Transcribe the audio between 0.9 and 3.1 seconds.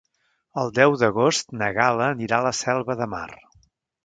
d'agost na Gal·la anirà a la Selva de